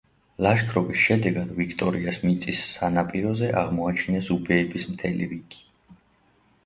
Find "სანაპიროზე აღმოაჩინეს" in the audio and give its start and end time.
2.77-4.33